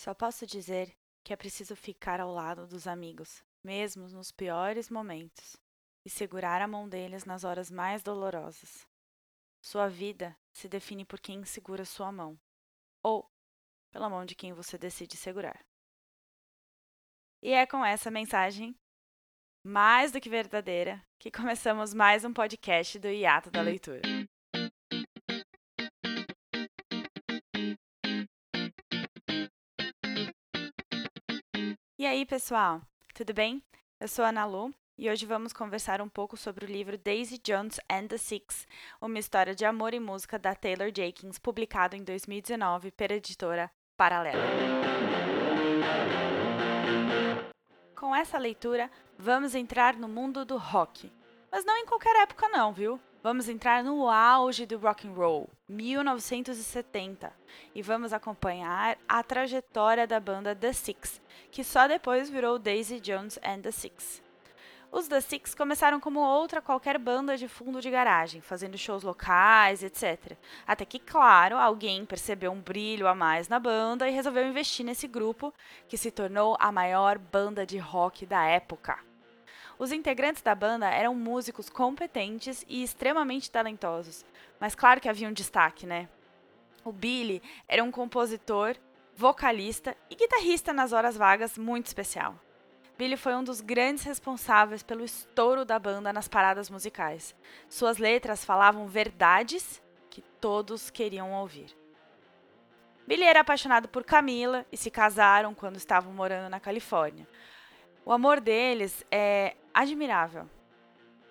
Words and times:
Só 0.00 0.14
posso 0.14 0.46
dizer 0.46 0.96
que 1.22 1.30
é 1.30 1.36
preciso 1.36 1.76
ficar 1.76 2.20
ao 2.20 2.32
lado 2.32 2.66
dos 2.66 2.86
amigos, 2.86 3.44
mesmo 3.62 4.08
nos 4.08 4.32
piores 4.32 4.88
momentos, 4.88 5.58
e 6.06 6.08
segurar 6.08 6.62
a 6.62 6.66
mão 6.66 6.88
deles 6.88 7.26
nas 7.26 7.44
horas 7.44 7.70
mais 7.70 8.02
dolorosas. 8.02 8.88
Sua 9.62 9.90
vida 9.90 10.34
se 10.54 10.70
define 10.70 11.04
por 11.04 11.20
quem 11.20 11.44
segura 11.44 11.84
sua 11.84 12.10
mão, 12.10 12.40
ou 13.04 13.30
pela 13.92 14.08
mão 14.08 14.24
de 14.24 14.34
quem 14.34 14.54
você 14.54 14.78
decide 14.78 15.18
segurar. 15.18 15.62
E 17.42 17.52
é 17.52 17.66
com 17.66 17.84
essa 17.84 18.10
mensagem 18.10 18.74
mais 19.62 20.12
do 20.12 20.18
que 20.18 20.30
verdadeira 20.30 21.04
que 21.18 21.30
começamos 21.30 21.92
mais 21.92 22.24
um 22.24 22.32
podcast 22.32 22.98
do 22.98 23.08
Hiato 23.08 23.50
da 23.50 23.60
Leitura. 23.60 24.00
E 32.00 32.06
aí, 32.06 32.24
pessoal, 32.24 32.80
tudo 33.12 33.34
bem? 33.34 33.62
Eu 34.00 34.08
sou 34.08 34.24
a 34.24 34.30
Ana 34.30 34.46
Lu 34.46 34.72
e 34.96 35.10
hoje 35.10 35.26
vamos 35.26 35.52
conversar 35.52 36.00
um 36.00 36.08
pouco 36.08 36.34
sobre 36.34 36.64
o 36.64 36.66
livro 36.66 36.96
Daisy 36.96 37.36
Jones 37.36 37.78
and 37.90 38.06
the 38.06 38.16
Six, 38.16 38.66
uma 39.02 39.18
história 39.18 39.54
de 39.54 39.66
amor 39.66 39.92
e 39.92 40.00
música 40.00 40.38
da 40.38 40.54
Taylor 40.54 40.90
Jenkins, 40.96 41.38
publicado 41.38 41.94
em 41.96 42.02
2019 42.02 42.90
pela 42.92 43.12
editora 43.12 43.70
Paralela. 43.98 44.42
Com 47.94 48.16
essa 48.16 48.38
leitura, 48.38 48.90
vamos 49.18 49.54
entrar 49.54 49.94
no 49.94 50.08
mundo 50.08 50.42
do 50.46 50.56
rock. 50.56 51.12
Mas 51.52 51.66
não 51.66 51.76
em 51.76 51.84
qualquer 51.84 52.16
época 52.22 52.48
não, 52.48 52.72
viu? 52.72 52.98
Vamos 53.22 53.50
entrar 53.50 53.84
no 53.84 54.08
auge 54.08 54.64
do 54.64 54.78
rock 54.78 55.06
and 55.06 55.12
roll, 55.12 55.50
1970, 55.68 57.30
e 57.74 57.82
vamos 57.82 58.14
acompanhar 58.14 58.96
a 59.06 59.22
trajetória 59.22 60.06
da 60.06 60.18
banda 60.18 60.56
The 60.56 60.72
Six, 60.72 61.20
que 61.50 61.62
só 61.62 61.86
depois 61.86 62.30
virou 62.30 62.58
Daisy 62.58 62.98
Jones 62.98 63.38
and 63.44 63.60
the 63.60 63.70
Six. 63.70 64.22
Os 64.90 65.06
The 65.06 65.20
Six 65.20 65.54
começaram 65.54 66.00
como 66.00 66.18
outra 66.18 66.62
qualquer 66.62 66.98
banda 66.98 67.36
de 67.36 67.46
fundo 67.46 67.82
de 67.82 67.90
garagem, 67.90 68.40
fazendo 68.40 68.78
shows 68.78 69.02
locais, 69.02 69.82
etc. 69.82 70.34
Até 70.66 70.86
que, 70.86 70.98
claro, 70.98 71.58
alguém 71.58 72.06
percebeu 72.06 72.50
um 72.50 72.60
brilho 72.62 73.06
a 73.06 73.14
mais 73.14 73.48
na 73.48 73.58
banda 73.58 74.08
e 74.08 74.12
resolveu 74.12 74.48
investir 74.48 74.84
nesse 74.84 75.06
grupo, 75.06 75.52
que 75.86 75.98
se 75.98 76.10
tornou 76.10 76.56
a 76.58 76.72
maior 76.72 77.18
banda 77.18 77.66
de 77.66 77.76
rock 77.76 78.24
da 78.24 78.46
época. 78.46 79.09
Os 79.80 79.92
integrantes 79.92 80.42
da 80.42 80.54
banda 80.54 80.90
eram 80.90 81.14
músicos 81.14 81.70
competentes 81.70 82.66
e 82.68 82.82
extremamente 82.82 83.50
talentosos, 83.50 84.26
mas 84.60 84.74
claro 84.74 85.00
que 85.00 85.08
havia 85.08 85.26
um 85.26 85.32
destaque, 85.32 85.86
né? 85.86 86.06
O 86.84 86.92
Billy 86.92 87.42
era 87.66 87.82
um 87.82 87.90
compositor, 87.90 88.76
vocalista 89.16 89.96
e 90.10 90.14
guitarrista 90.14 90.74
nas 90.74 90.92
horas 90.92 91.16
vagas 91.16 91.56
muito 91.56 91.86
especial. 91.86 92.38
Billy 92.98 93.16
foi 93.16 93.34
um 93.34 93.42
dos 93.42 93.62
grandes 93.62 94.04
responsáveis 94.04 94.82
pelo 94.82 95.02
estouro 95.02 95.64
da 95.64 95.78
banda 95.78 96.12
nas 96.12 96.28
paradas 96.28 96.68
musicais. 96.68 97.34
Suas 97.66 97.96
letras 97.96 98.44
falavam 98.44 98.86
verdades 98.86 99.80
que 100.10 100.20
todos 100.42 100.90
queriam 100.90 101.32
ouvir. 101.32 101.74
Billy 103.06 103.24
era 103.24 103.40
apaixonado 103.40 103.88
por 103.88 104.04
Camila 104.04 104.66
e 104.70 104.76
se 104.76 104.90
casaram 104.90 105.54
quando 105.54 105.76
estavam 105.76 106.12
morando 106.12 106.50
na 106.50 106.60
Califórnia. 106.60 107.26
O 108.04 108.12
amor 108.12 108.40
deles 108.40 109.06
é 109.10 109.56
admirável. 109.72 110.48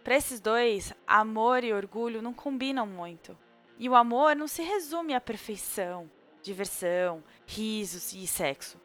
Para 0.03 0.15
esses 0.15 0.39
dois, 0.39 0.93
amor 1.05 1.63
e 1.63 1.73
orgulho 1.73 2.21
não 2.21 2.33
combinam 2.33 2.87
muito. 2.87 3.37
E 3.77 3.87
o 3.87 3.95
amor 3.95 4.35
não 4.35 4.47
se 4.47 4.61
resume 4.61 5.13
à 5.13 5.21
perfeição, 5.21 6.09
diversão, 6.41 7.23
risos 7.45 8.13
e 8.13 8.25
sexo. 8.25 8.79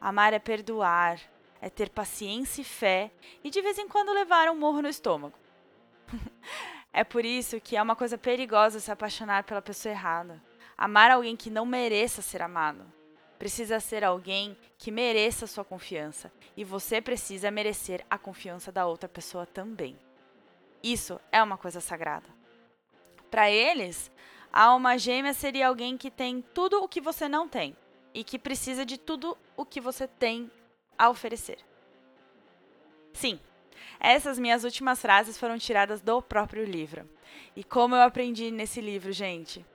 Amar 0.00 0.32
é 0.32 0.38
perdoar, 0.38 1.20
é 1.60 1.68
ter 1.68 1.90
paciência 1.90 2.62
e 2.62 2.64
fé 2.64 3.10
e 3.42 3.50
de 3.50 3.60
vez 3.60 3.78
em 3.78 3.88
quando 3.88 4.12
levar 4.12 4.48
um 4.48 4.56
morro 4.56 4.82
no 4.82 4.88
estômago. 4.88 5.38
é 6.92 7.04
por 7.04 7.24
isso 7.24 7.60
que 7.60 7.76
é 7.76 7.82
uma 7.82 7.96
coisa 7.96 8.16
perigosa 8.16 8.80
se 8.80 8.90
apaixonar 8.90 9.44
pela 9.44 9.62
pessoa 9.62 9.92
errada. 9.92 10.42
Amar 10.76 11.10
alguém 11.10 11.36
que 11.36 11.50
não 11.50 11.66
mereça 11.66 12.22
ser 12.22 12.42
amado 12.42 12.84
precisa 13.42 13.80
ser 13.80 14.04
alguém 14.04 14.56
que 14.78 14.92
mereça 14.92 15.48
sua 15.48 15.64
confiança 15.64 16.30
e 16.56 16.62
você 16.62 17.00
precisa 17.00 17.50
merecer 17.50 18.06
a 18.08 18.16
confiança 18.16 18.70
da 18.70 18.86
outra 18.86 19.08
pessoa 19.08 19.44
também. 19.44 19.98
Isso 20.80 21.20
é 21.32 21.42
uma 21.42 21.58
coisa 21.58 21.80
sagrada. 21.80 22.28
Para 23.32 23.50
eles, 23.50 24.12
a 24.52 24.66
alma 24.66 24.96
gêmea 24.96 25.34
seria 25.34 25.66
alguém 25.66 25.98
que 25.98 26.08
tem 26.08 26.40
tudo 26.54 26.84
o 26.84 26.88
que 26.88 27.00
você 27.00 27.28
não 27.28 27.48
tem 27.48 27.76
e 28.14 28.22
que 28.22 28.38
precisa 28.38 28.86
de 28.86 28.96
tudo 28.96 29.36
o 29.56 29.66
que 29.66 29.80
você 29.80 30.06
tem 30.06 30.48
a 30.96 31.10
oferecer. 31.10 31.58
Sim, 33.12 33.40
essas 33.98 34.38
minhas 34.38 34.62
últimas 34.62 35.02
frases 35.02 35.36
foram 35.36 35.58
tiradas 35.58 36.00
do 36.00 36.22
próprio 36.22 36.64
livro. 36.64 37.10
E 37.56 37.64
como 37.64 37.96
eu 37.96 38.02
aprendi 38.02 38.52
nesse 38.52 38.80
livro, 38.80 39.10
gente? 39.10 39.66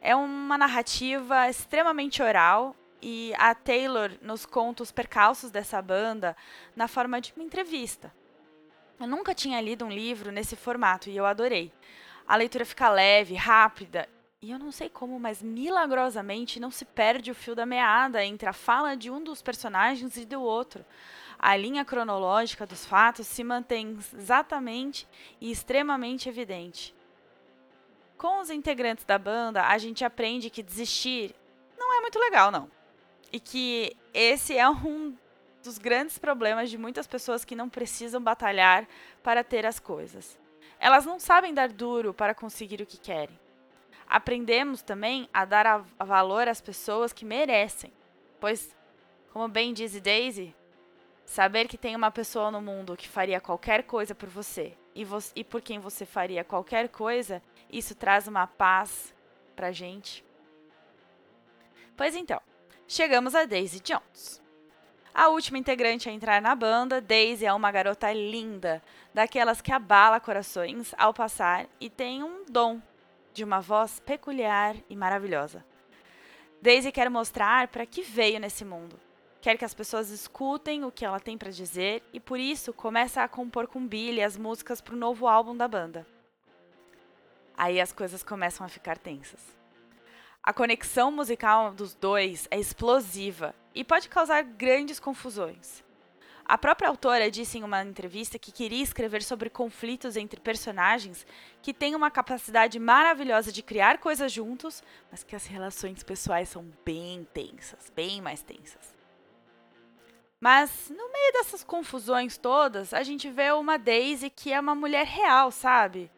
É 0.00 0.16
uma 0.16 0.56
narrativa 0.56 1.46
extremamente 1.46 2.22
oral 2.22 2.74
e 3.00 3.32
a 3.38 3.54
Taylor 3.54 4.10
nos 4.22 4.46
conta 4.46 4.82
os 4.82 4.90
percalços 4.90 5.50
dessa 5.50 5.80
banda 5.80 6.36
na 6.74 6.88
forma 6.88 7.20
de 7.20 7.32
uma 7.34 7.44
entrevista. 7.44 8.12
Eu 8.98 9.06
nunca 9.06 9.34
tinha 9.34 9.60
lido 9.60 9.84
um 9.84 9.90
livro 9.90 10.32
nesse 10.32 10.56
formato 10.56 11.10
e 11.10 11.16
eu 11.16 11.26
adorei. 11.26 11.72
A 12.26 12.34
leitura 12.36 12.64
fica 12.64 12.88
leve, 12.88 13.34
rápida 13.34 14.08
e 14.42 14.50
eu 14.50 14.58
não 14.58 14.70
sei 14.70 14.88
como, 14.88 15.18
mas 15.18 15.42
milagrosamente 15.42 16.60
não 16.60 16.70
se 16.70 16.84
perde 16.84 17.30
o 17.30 17.34
fio 17.34 17.54
da 17.54 17.66
meada 17.66 18.24
entre 18.24 18.48
a 18.48 18.52
fala 18.52 18.96
de 18.96 19.10
um 19.10 19.22
dos 19.22 19.42
personagens 19.42 20.16
e 20.16 20.24
do 20.24 20.40
outro. 20.40 20.84
A 21.38 21.56
linha 21.56 21.84
cronológica 21.84 22.66
dos 22.66 22.84
fatos 22.84 23.26
se 23.26 23.42
mantém 23.42 23.98
exatamente 24.14 25.08
e 25.40 25.50
extremamente 25.50 26.28
evidente. 26.28 26.94
Com 28.16 28.40
os 28.40 28.48
integrantes 28.48 29.04
da 29.04 29.18
banda, 29.18 29.66
a 29.66 29.76
gente 29.78 30.04
aprende 30.04 30.48
que 30.48 30.62
desistir 30.62 31.34
não 31.76 31.98
é 31.98 32.00
muito 32.00 32.18
legal, 32.18 32.50
não. 32.50 32.70
E 33.32 33.40
que 33.40 33.96
esse 34.14 34.56
é 34.56 34.68
um 34.68 35.16
dos 35.62 35.78
grandes 35.78 36.16
problemas 36.18 36.70
de 36.70 36.78
muitas 36.78 37.06
pessoas 37.06 37.44
que 37.44 37.56
não 37.56 37.68
precisam 37.68 38.22
batalhar 38.22 38.86
para 39.22 39.42
ter 39.42 39.66
as 39.66 39.80
coisas. 39.80 40.38
Elas 40.78 41.04
não 41.04 41.18
sabem 41.18 41.52
dar 41.52 41.68
duro 41.68 42.14
para 42.14 42.34
conseguir 42.34 42.80
o 42.80 42.86
que 42.86 42.98
querem. 42.98 43.38
Aprendemos 44.06 44.82
também 44.82 45.28
a 45.32 45.44
dar 45.44 45.66
a, 45.66 45.78
valor 46.04 46.46
às 46.46 46.60
pessoas 46.60 47.12
que 47.12 47.24
merecem, 47.24 47.92
pois, 48.38 48.74
como 49.32 49.48
bem 49.48 49.72
diz 49.74 50.00
Daisy, 50.00 50.54
saber 51.24 51.66
que 51.66 51.76
tem 51.76 51.96
uma 51.96 52.10
pessoa 52.12 52.50
no 52.52 52.62
mundo 52.62 52.96
que 52.96 53.08
faria 53.08 53.40
qualquer 53.40 53.82
coisa 53.82 54.14
por 54.14 54.28
você 54.28 54.76
e, 54.94 55.04
vo 55.04 55.18
e 55.34 55.42
por 55.42 55.60
quem 55.60 55.80
você 55.80 56.06
faria 56.06 56.44
qualquer 56.44 56.88
coisa, 56.88 57.42
isso 57.68 57.96
traz 57.96 58.28
uma 58.28 58.46
paz 58.46 59.12
pra 59.56 59.72
gente. 59.72 60.24
Pois 61.96 62.14
então, 62.14 62.40
chegamos 62.88 63.34
a 63.34 63.44
Daisy 63.44 63.80
Jones. 63.80 64.42
A 65.12 65.28
última 65.28 65.58
integrante 65.58 66.08
a 66.08 66.12
entrar 66.12 66.42
na 66.42 66.54
banda, 66.54 67.00
Daisy 67.00 67.46
é 67.46 67.52
uma 67.52 67.72
garota 67.72 68.12
linda, 68.12 68.82
daquelas 69.14 69.60
que 69.60 69.72
abala 69.72 70.20
corações 70.20 70.94
ao 70.98 71.14
passar 71.14 71.66
e 71.80 71.88
tem 71.88 72.22
um 72.22 72.44
dom 72.44 72.80
de 73.32 73.42
uma 73.42 73.60
voz 73.60 73.98
peculiar 74.00 74.76
e 74.90 74.96
maravilhosa. 74.96 75.64
Daisy 76.60 76.92
quer 76.92 77.08
mostrar 77.08 77.68
para 77.68 77.86
que 77.86 78.02
veio 78.02 78.38
nesse 78.38 78.64
mundo. 78.64 78.98
Quer 79.40 79.56
que 79.56 79.64
as 79.64 79.74
pessoas 79.74 80.10
escutem 80.10 80.84
o 80.84 80.90
que 80.90 81.04
ela 81.04 81.20
tem 81.20 81.38
para 81.38 81.50
dizer 81.50 82.02
e 82.12 82.20
por 82.20 82.38
isso 82.38 82.72
começa 82.72 83.22
a 83.22 83.28
compor 83.28 83.66
com 83.66 83.86
Billy 83.86 84.22
as 84.22 84.36
músicas 84.36 84.80
para 84.80 84.94
o 84.94 84.98
novo 84.98 85.26
álbum 85.26 85.56
da 85.56 85.68
banda. 85.68 86.06
Aí 87.56 87.80
as 87.80 87.92
coisas 87.92 88.22
começam 88.22 88.66
a 88.66 88.68
ficar 88.68 88.98
tensas. 88.98 89.56
A 90.46 90.52
conexão 90.52 91.10
musical 91.10 91.74
dos 91.74 91.92
dois 91.92 92.46
é 92.52 92.60
explosiva 92.60 93.52
e 93.74 93.82
pode 93.82 94.08
causar 94.08 94.44
grandes 94.44 95.00
confusões. 95.00 95.84
A 96.44 96.56
própria 96.56 96.88
autora 96.88 97.28
disse 97.28 97.58
em 97.58 97.64
uma 97.64 97.82
entrevista 97.82 98.38
que 98.38 98.52
queria 98.52 98.84
escrever 98.84 99.24
sobre 99.24 99.50
conflitos 99.50 100.16
entre 100.16 100.38
personagens 100.38 101.26
que 101.60 101.74
têm 101.74 101.96
uma 101.96 102.12
capacidade 102.12 102.78
maravilhosa 102.78 103.50
de 103.50 103.60
criar 103.60 103.98
coisas 103.98 104.30
juntos, 104.30 104.84
mas 105.10 105.24
que 105.24 105.34
as 105.34 105.46
relações 105.46 106.04
pessoais 106.04 106.48
são 106.48 106.72
bem 106.84 107.26
tensas, 107.34 107.90
bem 107.90 108.22
mais 108.22 108.40
tensas. 108.40 108.94
Mas 110.40 110.88
no 110.90 111.10
meio 111.10 111.32
dessas 111.32 111.64
confusões 111.64 112.38
todas, 112.38 112.94
a 112.94 113.02
gente 113.02 113.28
vê 113.28 113.50
uma 113.50 113.76
Daisy 113.76 114.30
que 114.30 114.52
é 114.52 114.60
uma 114.60 114.76
mulher 114.76 115.06
real, 115.06 115.50
sabe? 115.50 116.08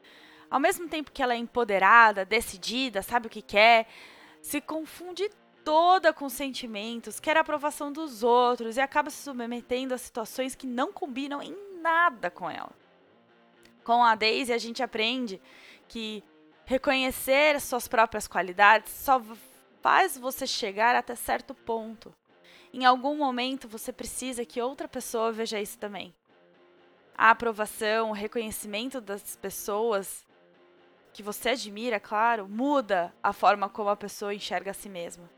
Ao 0.50 0.60
mesmo 0.60 0.86
tempo 0.86 1.12
que 1.12 1.22
ela 1.22 1.32
é 1.32 1.38
empoderada, 1.38 2.26
decidida, 2.26 3.00
sabe 3.00 3.26
o 3.26 3.30
que 3.30 3.40
quer, 3.40 3.86
se 4.40 4.60
confunde 4.60 5.30
toda 5.64 6.12
com 6.12 6.28
sentimentos, 6.28 7.20
quer 7.20 7.36
a 7.36 7.40
aprovação 7.40 7.92
dos 7.92 8.22
outros 8.22 8.76
e 8.76 8.80
acaba 8.80 9.10
se 9.10 9.22
submetendo 9.22 9.92
a 9.92 9.98
situações 9.98 10.54
que 10.54 10.66
não 10.66 10.92
combinam 10.92 11.42
em 11.42 11.54
nada 11.80 12.30
com 12.30 12.48
ela. 12.48 12.72
Com 13.84 14.02
a 14.02 14.14
Daisy, 14.14 14.52
a 14.52 14.58
gente 14.58 14.82
aprende 14.82 15.40
que 15.86 16.22
reconhecer 16.64 17.60
suas 17.60 17.88
próprias 17.88 18.28
qualidades 18.28 18.92
só 18.92 19.22
faz 19.80 20.18
você 20.18 20.46
chegar 20.46 20.94
até 20.94 21.14
certo 21.14 21.54
ponto. 21.54 22.14
em 22.72 22.84
algum 22.84 23.16
momento 23.16 23.66
você 23.66 23.90
precisa 23.90 24.44
que 24.44 24.60
outra 24.60 24.86
pessoa 24.86 25.32
veja 25.32 25.58
isso 25.58 25.78
também. 25.78 26.14
A 27.16 27.30
aprovação, 27.30 28.10
o 28.10 28.12
reconhecimento 28.12 29.00
das 29.00 29.36
pessoas 29.36 30.26
que 31.18 31.22
você 31.24 31.48
admira, 31.48 31.98
claro, 31.98 32.48
muda 32.48 33.12
a 33.20 33.32
forma 33.32 33.68
como 33.68 33.90
a 33.90 33.96
pessoa 33.96 34.32
enxerga 34.32 34.70
a 34.70 34.74
si 34.74 34.88
mesma. 34.88 35.28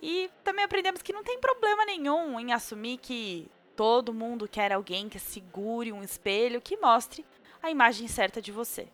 E 0.00 0.30
também 0.44 0.64
aprendemos 0.64 1.02
que 1.02 1.12
não 1.12 1.24
tem 1.24 1.40
problema 1.40 1.84
nenhum 1.84 2.38
em 2.38 2.52
assumir 2.52 2.98
que 2.98 3.50
todo 3.74 4.14
mundo 4.14 4.46
quer 4.46 4.72
alguém 4.72 5.08
que 5.08 5.18
segure 5.18 5.92
um 5.92 6.04
espelho 6.04 6.60
que 6.60 6.76
mostre 6.76 7.26
a 7.60 7.68
imagem 7.68 8.06
certa 8.06 8.40
de 8.40 8.52
você. 8.52 8.86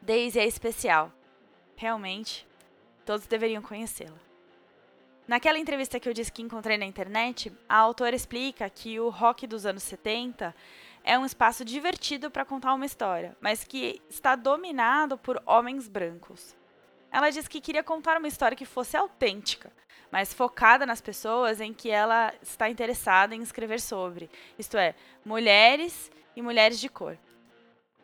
Daisy 0.00 0.38
é 0.38 0.46
especial. 0.46 1.12
Realmente, 1.76 2.48
todos 3.04 3.26
deveriam 3.26 3.60
conhecê-la. 3.60 4.16
Naquela 5.26 5.58
entrevista 5.58 6.00
que 6.00 6.08
eu 6.08 6.14
disse 6.14 6.32
que 6.32 6.40
encontrei 6.40 6.78
na 6.78 6.86
internet, 6.86 7.52
a 7.68 7.76
autora 7.76 8.16
explica 8.16 8.70
que 8.70 8.98
o 8.98 9.10
rock 9.10 9.46
dos 9.46 9.66
anos 9.66 9.82
70 9.82 10.54
é 11.08 11.18
um 11.18 11.24
espaço 11.24 11.64
divertido 11.64 12.30
para 12.30 12.44
contar 12.44 12.74
uma 12.74 12.84
história, 12.84 13.34
mas 13.40 13.64
que 13.64 13.98
está 14.10 14.36
dominado 14.36 15.16
por 15.16 15.42
homens 15.46 15.88
brancos. 15.88 16.54
Ela 17.10 17.30
diz 17.30 17.48
que 17.48 17.62
queria 17.62 17.82
contar 17.82 18.18
uma 18.18 18.28
história 18.28 18.54
que 18.54 18.66
fosse 18.66 18.94
autêntica, 18.94 19.72
mas 20.12 20.34
focada 20.34 20.84
nas 20.84 21.00
pessoas 21.00 21.62
em 21.62 21.72
que 21.72 21.88
ela 21.88 22.30
está 22.42 22.68
interessada 22.68 23.34
em 23.34 23.40
escrever 23.40 23.80
sobre, 23.80 24.28
isto 24.58 24.76
é, 24.76 24.94
mulheres 25.24 26.10
e 26.36 26.42
mulheres 26.42 26.78
de 26.78 26.90
cor. 26.90 27.16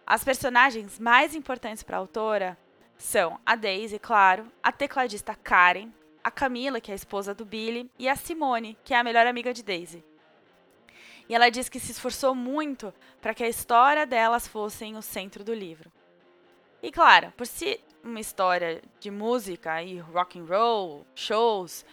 As 0.06 0.24
personagens 0.24 0.98
mais 0.98 1.34
importantes 1.34 1.82
para 1.82 1.98
a 1.98 2.00
autora 2.00 2.56
são 2.96 3.38
a 3.44 3.54
Daisy, 3.54 3.98
claro, 3.98 4.50
a 4.62 4.72
tecladista 4.72 5.34
Karen, 5.34 5.90
a 6.22 6.30
Camila, 6.30 6.80
que 6.80 6.90
é 6.90 6.94
a 6.94 6.96
esposa 6.96 7.34
do 7.34 7.44
Billy, 7.44 7.90
e 7.98 8.08
a 8.08 8.16
Simone, 8.16 8.78
que 8.82 8.94
é 8.94 8.96
a 8.96 9.04
melhor 9.04 9.26
amiga 9.26 9.52
de 9.52 9.62
Daisy. 9.62 10.02
E 11.28 11.34
ela 11.34 11.50
diz 11.50 11.68
que 11.68 11.80
se 11.80 11.92
esforçou 11.92 12.34
muito 12.34 12.92
para 13.20 13.34
que 13.34 13.42
a 13.42 13.48
história 13.48 14.06
delas 14.06 14.46
fosse 14.46 14.84
o 14.92 15.02
centro 15.02 15.42
do 15.42 15.54
livro. 15.54 15.90
E 16.82 16.92
claro, 16.92 17.32
por 17.36 17.46
ser 17.46 17.82
uma 18.02 18.20
história 18.20 18.82
de 19.00 19.10
música 19.10 19.82
e 19.82 19.98
rock 19.98 20.38
and 20.38 20.44
roll, 20.44 21.06
shows, 21.14 21.84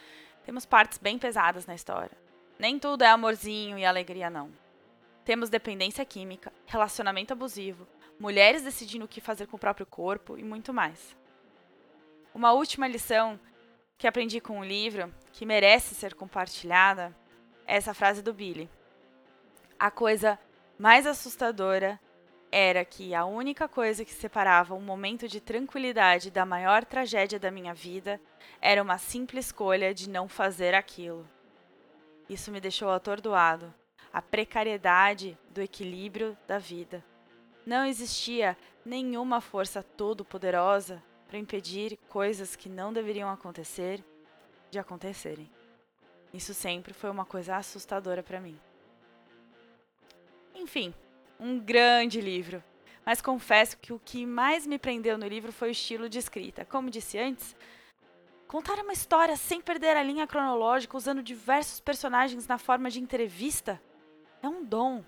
temos 0.43 0.65
partes 0.65 0.97
bem 0.97 1.17
pesadas 1.17 1.65
na 1.65 1.73
história. 1.73 2.17
Nem 2.59 2.77
tudo 2.77 3.03
é 3.03 3.07
amorzinho 3.07 3.77
e 3.77 3.85
alegria 3.85 4.29
não. 4.29 4.51
Temos 5.23 5.49
dependência 5.49 6.03
química, 6.03 6.51
relacionamento 6.65 7.31
abusivo, 7.31 7.87
mulheres 8.19 8.63
decidindo 8.63 9.05
o 9.05 9.07
que 9.07 9.21
fazer 9.21 9.47
com 9.47 9.55
o 9.55 9.59
próprio 9.59 9.85
corpo 9.85 10.37
e 10.37 10.43
muito 10.43 10.73
mais. 10.73 11.15
Uma 12.33 12.51
última 12.51 12.87
lição 12.87 13.39
que 13.97 14.07
aprendi 14.07 14.41
com 14.41 14.59
o 14.59 14.63
livro, 14.63 15.13
que 15.31 15.45
merece 15.45 15.95
ser 15.95 16.15
compartilhada, 16.15 17.15
é 17.65 17.75
essa 17.77 17.93
frase 17.93 18.21
do 18.21 18.33
Billy. 18.33 18.69
A 19.81 19.89
coisa 19.89 20.37
mais 20.77 21.07
assustadora 21.07 21.99
era 22.51 22.85
que 22.85 23.15
a 23.15 23.25
única 23.25 23.67
coisa 23.67 24.05
que 24.05 24.13
separava 24.13 24.75
um 24.75 24.79
momento 24.79 25.27
de 25.27 25.41
tranquilidade 25.41 26.29
da 26.29 26.45
maior 26.45 26.85
tragédia 26.85 27.39
da 27.39 27.49
minha 27.49 27.73
vida 27.73 28.21
era 28.61 28.79
uma 28.79 28.99
simples 28.99 29.47
escolha 29.47 29.91
de 29.91 30.07
não 30.07 30.29
fazer 30.29 30.75
aquilo. 30.75 31.27
Isso 32.29 32.51
me 32.51 32.61
deixou 32.61 32.91
atordoado. 32.91 33.73
A 34.13 34.21
precariedade 34.21 35.35
do 35.49 35.63
equilíbrio 35.63 36.37
da 36.47 36.59
vida. 36.59 37.03
Não 37.65 37.83
existia 37.83 38.55
nenhuma 38.85 39.41
força 39.41 39.81
todo-poderosa 39.81 41.01
para 41.27 41.39
impedir 41.39 41.97
coisas 42.07 42.55
que 42.55 42.69
não 42.69 42.93
deveriam 42.93 43.31
acontecer 43.31 44.05
de 44.69 44.77
acontecerem. 44.77 45.49
Isso 46.31 46.53
sempre 46.53 46.93
foi 46.93 47.09
uma 47.09 47.25
coisa 47.25 47.55
assustadora 47.55 48.21
para 48.21 48.39
mim. 48.39 48.59
Enfim, 50.71 50.93
um 51.37 51.59
grande 51.59 52.21
livro. 52.21 52.63
Mas 53.05 53.21
confesso 53.21 53.77
que 53.77 53.91
o 53.91 53.99
que 53.99 54.25
mais 54.25 54.65
me 54.65 54.79
prendeu 54.79 55.17
no 55.17 55.27
livro 55.27 55.51
foi 55.51 55.67
o 55.67 55.71
estilo 55.71 56.07
de 56.07 56.17
escrita. 56.17 56.63
Como 56.63 56.89
disse 56.89 57.17
antes, 57.17 57.57
contar 58.47 58.79
uma 58.79 58.93
história 58.93 59.35
sem 59.35 59.59
perder 59.59 59.97
a 59.97 60.03
linha 60.03 60.25
cronológica, 60.25 60.95
usando 60.95 61.21
diversos 61.21 61.81
personagens 61.81 62.47
na 62.47 62.57
forma 62.57 62.89
de 62.89 63.01
entrevista, 63.01 63.81
é 64.41 64.47
um 64.47 64.63
dom 64.63 65.03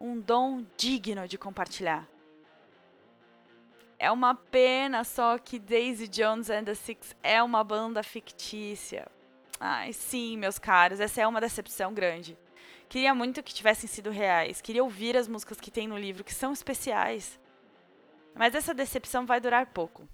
um 0.00 0.18
dom 0.18 0.66
digno 0.76 1.28
de 1.28 1.38
compartilhar. 1.38 2.08
É 3.96 4.10
uma 4.10 4.34
pena 4.34 5.04
só 5.04 5.38
que 5.38 5.60
Daisy 5.60 6.08
Jones 6.08 6.50
and 6.50 6.64
the 6.64 6.74
Six 6.74 7.14
é 7.22 7.40
uma 7.40 7.62
banda 7.62 8.02
fictícia. 8.02 9.06
Ai, 9.60 9.92
sim, 9.92 10.36
meus 10.36 10.58
caros, 10.58 10.98
essa 10.98 11.20
é 11.20 11.26
uma 11.28 11.40
decepção 11.40 11.94
grande. 11.94 12.36
Queria 12.90 13.14
muito 13.14 13.40
que 13.40 13.54
tivessem 13.54 13.88
sido 13.88 14.10
reais. 14.10 14.60
Queria 14.60 14.82
ouvir 14.82 15.16
as 15.16 15.28
músicas 15.28 15.60
que 15.60 15.70
tem 15.70 15.86
no 15.86 15.96
livro, 15.96 16.24
que 16.24 16.34
são 16.34 16.52
especiais. 16.52 17.38
Mas 18.34 18.52
essa 18.52 18.74
decepção 18.74 19.24
vai 19.24 19.40
durar 19.40 19.66
pouco. 19.66 20.08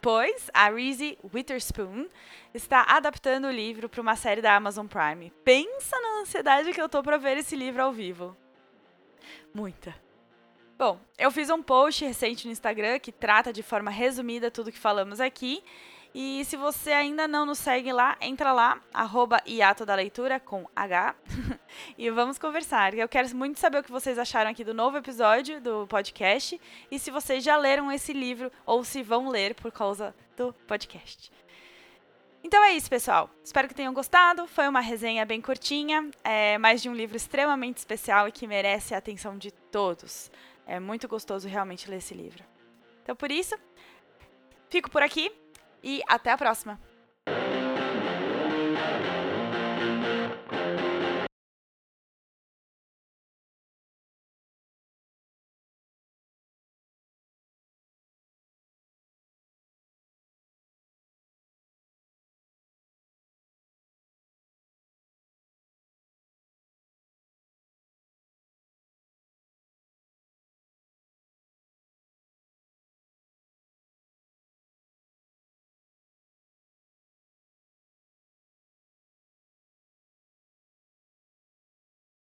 Pois 0.00 0.50
a 0.54 0.70
Reese 0.70 1.18
Witherspoon 1.22 2.08
está 2.54 2.86
adaptando 2.88 3.48
o 3.48 3.50
livro 3.50 3.86
para 3.86 4.00
uma 4.00 4.16
série 4.16 4.40
da 4.40 4.56
Amazon 4.56 4.86
Prime. 4.86 5.30
Pensa 5.44 6.00
na 6.00 6.22
ansiedade 6.22 6.72
que 6.72 6.80
eu 6.80 6.88
tô 6.88 7.02
para 7.02 7.18
ver 7.18 7.36
esse 7.36 7.54
livro 7.54 7.82
ao 7.82 7.92
vivo. 7.92 8.34
Muita. 9.52 9.94
Bom, 10.78 10.98
eu 11.18 11.30
fiz 11.30 11.50
um 11.50 11.62
post 11.62 12.02
recente 12.02 12.46
no 12.46 12.52
Instagram 12.52 12.98
que 12.98 13.12
trata 13.12 13.52
de 13.52 13.62
forma 13.62 13.90
resumida 13.90 14.50
tudo 14.50 14.72
que 14.72 14.78
falamos 14.78 15.20
aqui. 15.20 15.62
E 16.12 16.44
se 16.44 16.56
você 16.56 16.90
ainda 16.90 17.28
não 17.28 17.46
nos 17.46 17.58
segue 17.58 17.92
lá, 17.92 18.16
entra 18.20 18.52
lá, 18.52 18.80
arroba 18.92 19.40
da 19.86 19.94
leitura 19.94 20.40
com 20.40 20.68
H. 20.74 21.14
e 21.96 22.10
vamos 22.10 22.36
conversar. 22.36 22.94
Eu 22.94 23.08
quero 23.08 23.34
muito 23.36 23.60
saber 23.60 23.78
o 23.78 23.82
que 23.82 23.92
vocês 23.92 24.18
acharam 24.18 24.50
aqui 24.50 24.64
do 24.64 24.74
novo 24.74 24.96
episódio 24.96 25.60
do 25.60 25.86
podcast. 25.86 26.60
E 26.90 26.98
se 26.98 27.12
vocês 27.12 27.44
já 27.44 27.56
leram 27.56 27.92
esse 27.92 28.12
livro 28.12 28.50
ou 28.66 28.82
se 28.82 29.02
vão 29.02 29.28
ler 29.28 29.54
por 29.54 29.70
causa 29.70 30.12
do 30.36 30.52
podcast. 30.66 31.30
Então 32.42 32.64
é 32.64 32.72
isso, 32.72 32.90
pessoal. 32.90 33.30
Espero 33.44 33.68
que 33.68 33.74
tenham 33.74 33.94
gostado. 33.94 34.48
Foi 34.48 34.66
uma 34.66 34.80
resenha 34.80 35.24
bem 35.24 35.40
curtinha, 35.40 36.10
é 36.24 36.58
mais 36.58 36.82
de 36.82 36.88
um 36.88 36.94
livro 36.94 37.16
extremamente 37.16 37.76
especial 37.76 38.26
e 38.26 38.32
que 38.32 38.48
merece 38.48 38.94
a 38.94 38.98
atenção 38.98 39.38
de 39.38 39.52
todos. 39.52 40.28
É 40.66 40.80
muito 40.80 41.06
gostoso 41.06 41.46
realmente 41.46 41.88
ler 41.88 41.98
esse 41.98 42.14
livro. 42.14 42.42
Então, 43.02 43.14
por 43.14 43.30
isso, 43.30 43.54
fico 44.68 44.90
por 44.90 45.02
aqui 45.02 45.30
e 45.82 46.02
até 46.06 46.30
a 46.30 46.38
próxima. 46.38 46.78